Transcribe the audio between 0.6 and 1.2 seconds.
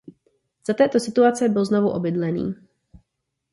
Za této